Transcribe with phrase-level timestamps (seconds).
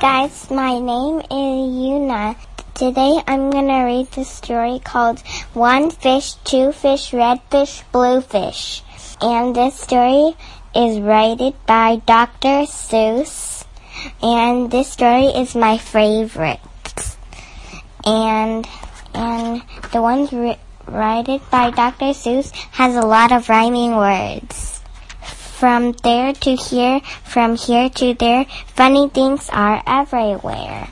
[0.00, 2.34] Guys, my name is Yuna.
[2.72, 5.20] Today I'm gonna read the story called
[5.52, 8.82] One Fish, Two Fish, Red Fish, Blue Fish.
[9.20, 10.32] And this story
[10.74, 12.64] is rated by Dr.
[12.64, 13.66] Seuss.
[14.22, 16.64] And this story is my favorite.
[18.06, 18.66] And
[19.12, 19.60] and
[19.92, 20.56] the ones ri-
[20.86, 22.14] rated by Dr.
[22.16, 24.69] Seuss has a lot of rhyming words.
[25.60, 30.88] From there to here, from here to there, funny things are everywhere.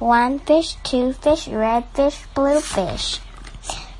[0.00, 3.20] One fish, two fish, red fish, blue fish.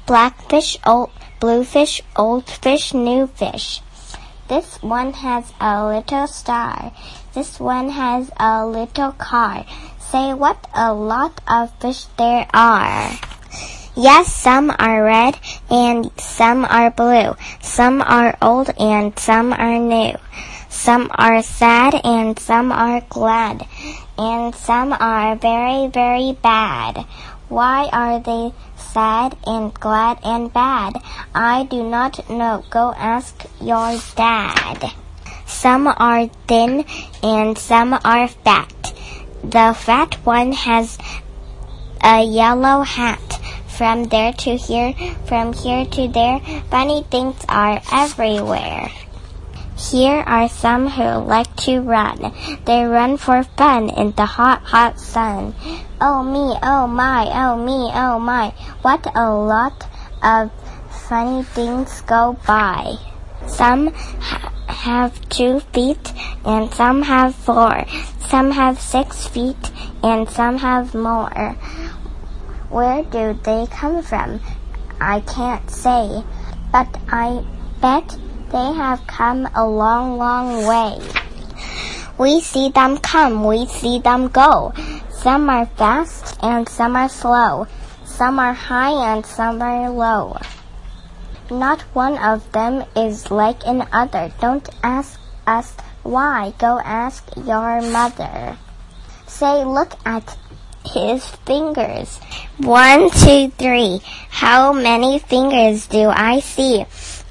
[0.04, 3.80] Black fish, old, blue fish, old fish, new fish.
[4.48, 6.90] This one has a little star.
[7.32, 9.64] This one has a little car.
[10.00, 13.12] Say what a lot of fish there are.
[13.94, 17.36] Yes, some are red and some are blue.
[17.60, 20.16] Some are old and some are new.
[20.70, 23.66] Some are sad and some are glad.
[24.16, 27.04] And some are very, very bad.
[27.50, 30.96] Why are they sad and glad and bad?
[31.34, 32.64] I do not know.
[32.70, 34.90] Go ask your dad.
[35.44, 36.86] Some are thin
[37.22, 38.94] and some are fat.
[39.44, 40.96] The fat one has
[42.02, 43.41] a yellow hat.
[43.82, 44.94] From there to here,
[45.26, 46.38] from here to there,
[46.70, 48.92] funny things are everywhere.
[49.76, 52.32] Here are some who like to run.
[52.64, 55.56] They run for fun in the hot, hot sun.
[56.00, 58.50] Oh me, oh my, oh me, oh my.
[58.82, 59.84] What a lot
[60.22, 60.52] of
[61.08, 62.98] funny things go by.
[63.48, 66.12] Some ha- have two feet
[66.44, 67.84] and some have four.
[68.28, 69.72] Some have six feet
[70.04, 71.56] and some have more.
[72.72, 74.40] Where do they come from?
[74.98, 76.24] I can't say,
[76.72, 77.44] but I
[77.82, 78.16] bet
[78.50, 80.98] they have come a long, long way.
[82.16, 84.72] We see them come, we see them go.
[85.10, 87.66] Some are fast and some are slow.
[88.06, 90.38] Some are high and some are low.
[91.50, 94.32] Not one of them is like another.
[94.40, 96.54] Don't ask us why.
[96.56, 98.56] Go ask your mother.
[99.26, 100.38] Say, look at
[100.84, 102.18] his fingers.
[102.58, 104.00] One, two, three.
[104.30, 106.84] How many fingers do I see?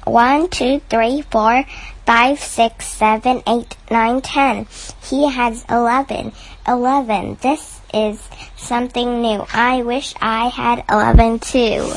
[0.04, 1.64] One, two, three, four,
[2.06, 4.66] five, six, seven, eight, nine, ten.
[5.02, 6.32] He has eleven.
[6.66, 7.38] Eleven.
[7.40, 8.20] This is
[8.56, 9.46] something new.
[9.52, 11.92] I wish I had eleven too.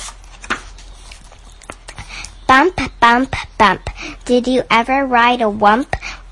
[2.47, 3.89] Bump, bump, bump.
[4.25, 5.87] Did you ever ride a wump?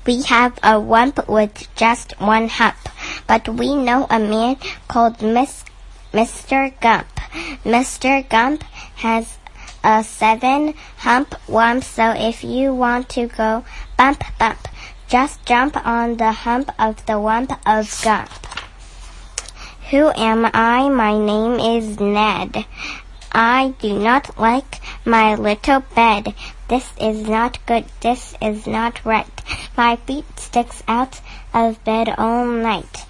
[0.06, 2.76] We have a wump with just one hump,
[3.26, 4.56] but we know a man
[4.88, 5.64] called Miss,
[6.12, 6.72] Mr.
[6.80, 7.06] Gump.
[7.64, 8.28] Mr.
[8.28, 8.62] Gump
[8.96, 9.38] has
[9.82, 13.64] a seven hump wump, so if you want to go
[13.96, 14.68] bump, bump,
[15.08, 18.30] just jump on the hump of the wump of Gump.
[19.90, 20.88] Who am I?
[20.88, 22.64] My name is Ned.
[23.30, 26.34] I do not like my little bed.
[26.68, 27.84] This is not good.
[28.00, 29.26] This is not right.
[29.76, 31.20] My feet sticks out
[31.52, 33.04] of bed all night.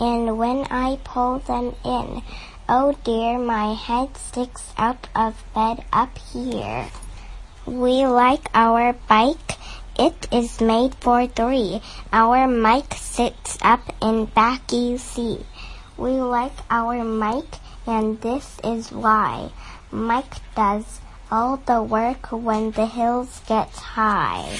[0.00, 2.22] And when I pull them in,
[2.68, 6.88] oh dear, my head sticks out of bed up here.
[7.66, 9.58] We like our bike.
[9.98, 11.82] It is made for three.
[12.12, 15.44] Our Mike sits up in back, you see.
[15.96, 19.50] We like our Mike, and this is why.
[19.90, 24.56] Mike does all the work when the hills get high.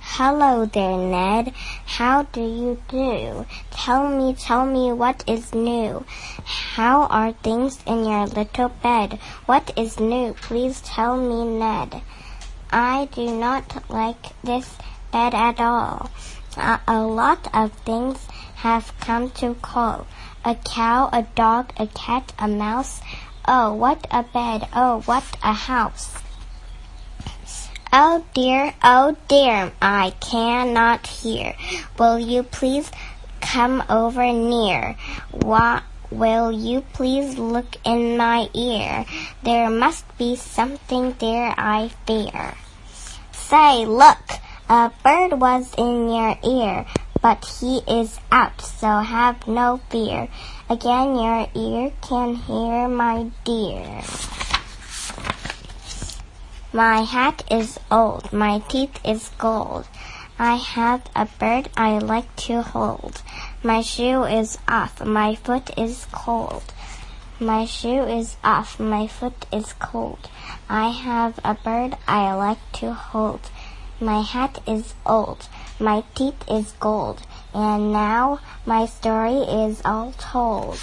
[0.00, 1.52] Hello there, Ned.
[1.84, 3.44] How do you do?
[3.84, 6.06] Tell me, tell me what is new.
[6.46, 9.18] How are things in your little bed?
[9.44, 10.32] What is new?
[10.32, 12.00] Please tell me, Ned.
[12.72, 14.74] I do not like this
[15.12, 16.08] bed at all.
[16.56, 18.26] A, a lot of things
[18.64, 20.06] have come to call.
[20.46, 23.02] A cow, a dog, a cat, a mouse.
[23.46, 24.66] Oh, what a bed.
[24.74, 26.10] Oh, what a house.
[27.92, 31.54] Oh dear, oh dear, I cannot hear.
[31.98, 32.90] Will you please
[33.44, 34.96] come over near?
[35.30, 39.04] Why, will you please look in my ear?
[39.42, 42.54] There must be something there, I fear.
[43.32, 44.24] Say, look,
[44.68, 46.86] a bird was in your ear,
[47.20, 50.28] but he is out, so have no fear.
[50.70, 54.02] Again, your ear can hear, my dear.
[56.72, 59.86] My hat is old, my teeth is gold.
[60.38, 63.22] I have a bird I like to hold.
[63.62, 66.64] My shoe is off, my foot is cold.
[67.38, 70.28] My shoe is off, my foot is cold.
[70.68, 73.48] I have a bird I like to hold.
[74.00, 75.46] My hat is old.
[75.78, 77.22] My teeth is gold.
[77.54, 80.78] And now my story is all told.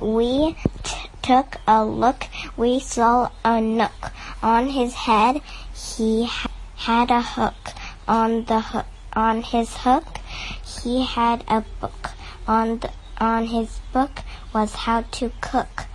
[0.00, 2.26] We t- took a look.
[2.56, 4.10] We saw a nook.
[4.42, 5.40] On his head,
[5.72, 7.72] he ha- had a hook.
[8.06, 10.18] On the hook, on his hook,
[10.62, 12.10] he had a book.
[12.46, 14.20] On the, on his book
[14.52, 15.86] was how to cook.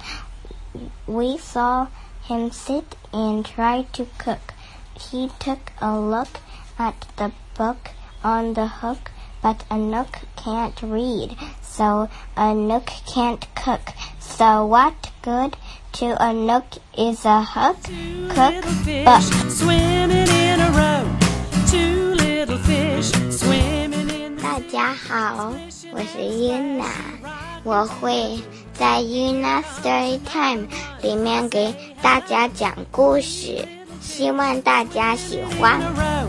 [1.06, 1.88] We saw
[2.24, 4.54] him sit and try to cook.
[5.00, 6.40] He took a look
[6.78, 7.92] at the book
[8.24, 9.12] on the hook,
[9.42, 13.94] but a nook can't read, so a nook can't cook.
[14.20, 15.58] So what good
[15.94, 16.66] to a nook
[16.98, 17.78] is a hook?
[18.36, 18.64] Cook
[19.06, 19.50] book.
[19.50, 20.99] swimming in a row.
[24.43, 25.53] 大家好，
[25.93, 26.85] 我是 Yuna，
[27.63, 28.41] 我会
[28.73, 30.67] 在 Yuna Story Time
[31.03, 33.67] 里面给大家讲故事，
[34.01, 35.81] 希望大家喜欢。
[35.81, 36.29] a row.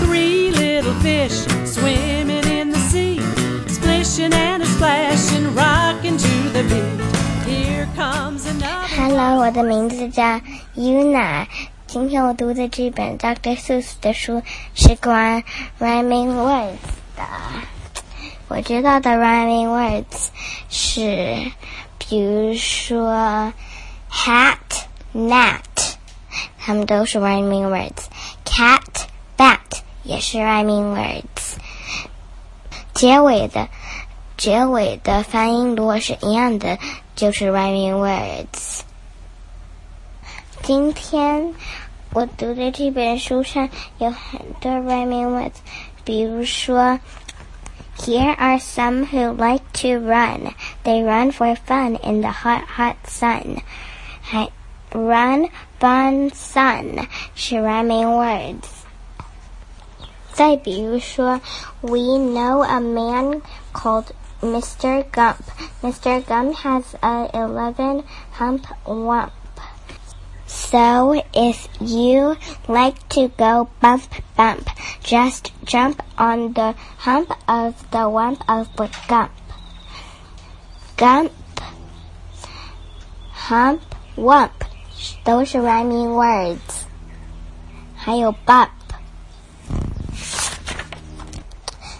[0.00, 3.20] Three little fish swimming in the sea,
[3.68, 7.00] splishing and a splashing, rocking to the beat.
[7.46, 8.86] Here comes another.
[8.96, 10.40] Hello，我的名字叫
[10.76, 11.46] Yuna。
[11.91, 13.57] 今天我读的这本 Dr.
[13.57, 14.41] Seuss 的书
[14.73, 15.43] 是关
[15.77, 16.77] rhyming words
[17.17, 17.23] 的。
[18.47, 20.29] 我知道的 rhyming words
[20.69, 21.51] 是，
[21.97, 23.51] 比如说
[24.09, 24.55] hat、
[25.13, 25.59] gnat，
[26.57, 28.05] 它们都是 rhyming words。
[28.45, 28.79] cat、
[29.35, 29.59] bat
[30.03, 31.57] 也是 rhyming words。
[32.93, 33.67] 结尾的
[34.37, 36.79] 结尾的发音如果是一样的，
[37.17, 38.70] 就是 rhyming words。
[40.70, 41.54] 今天
[42.12, 43.68] 我读的这本书上
[43.98, 45.52] 有很多 rhyming words，
[46.04, 46.98] 比如说，
[47.98, 50.52] Here are some who like to run.
[50.84, 53.62] They run for fun in the hot, hot sun.
[54.20, 54.50] 还
[54.92, 55.48] run,
[55.80, 58.64] fun, sun 是 rhyming words。
[60.32, 61.40] 再比如说，
[61.80, 63.40] We know a man
[63.72, 64.06] called
[64.42, 65.04] Mr.
[65.10, 65.36] Gump.
[65.82, 66.22] Mr.
[66.22, 69.30] Gump has a eleven hump wump.
[70.50, 72.36] So if you
[72.68, 74.02] like to go bump
[74.36, 74.68] bump,
[75.02, 79.30] just jump on the hump of the wump of the Gump.
[80.96, 81.32] Gump,
[83.32, 83.82] hump,
[84.16, 84.50] wump
[85.24, 86.86] 都是 rhyming words.
[87.96, 88.70] 还有 bump.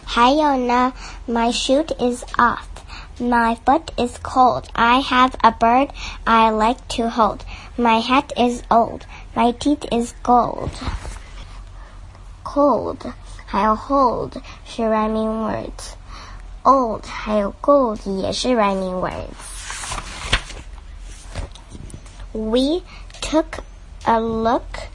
[0.05, 0.93] 还有呢，
[1.29, 2.64] My shoot is off.
[3.19, 4.64] My foot is cold.
[4.75, 5.91] I have a bird
[6.25, 7.41] I like to hold.
[7.81, 9.06] My hat is old.
[9.35, 10.70] My teeth is gold.
[12.44, 13.12] Cold
[13.44, 15.94] 还有 hold 是 rhyming words.
[16.64, 19.56] Old 还有 gold 也是 rhyming words.
[22.32, 22.82] We
[23.20, 23.62] took
[24.05, 24.88] a look.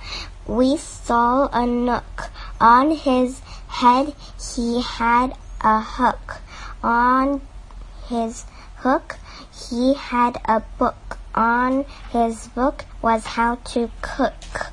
[0.46, 2.30] We saw a nook.
[2.60, 6.42] On his head he had a hook.
[6.84, 7.42] On
[8.10, 8.46] his
[8.84, 9.18] hook
[9.52, 11.18] he had a book.
[11.36, 14.72] On his book was how to cook.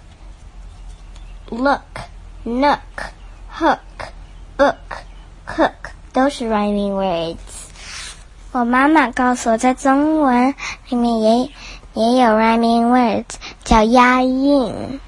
[1.51, 2.01] Look,
[2.45, 3.13] nook,
[3.49, 4.13] hook,
[4.57, 4.77] book,
[5.47, 7.37] cook 都是 rhyming words。
[8.53, 10.55] 我妈妈告诉我，在中文
[10.89, 11.51] 里面也
[11.95, 15.01] 也有 rhyming words，叫押韵。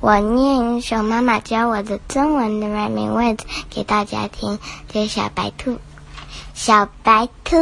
[0.00, 5.78] 我念一首妈妈教我的中文的 rhyming words 给大家听，这是小白兔。
[6.63, 7.55] 小白兔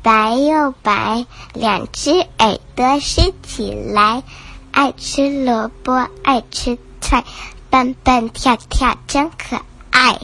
[0.00, 4.22] 白又白，两只耳朵竖起来，
[4.70, 7.24] 爱吃萝卜，爱吃菜，
[7.68, 10.20] 蹦蹦跳跳真可爱。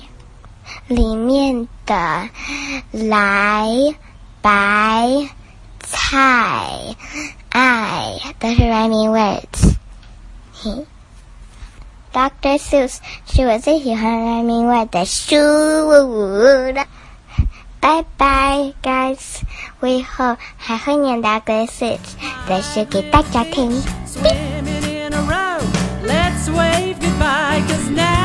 [0.86, 2.28] 里面的
[2.92, 3.66] 来
[4.40, 5.28] 白
[5.80, 6.94] 菜
[7.48, 9.74] 爱都是 rhyming words。
[10.52, 10.86] 嘿
[12.12, 12.58] Dr.
[12.58, 15.34] Seuss 是我最喜欢 rhyming word 的书
[17.84, 19.42] 拜拜，guys，
[19.80, 21.98] 我以后还会念大歌词，
[22.48, 23.70] 再说给大家听。
[24.06, 25.60] Swimming in a row,
[26.02, 28.23] let's wave goodbye, cause now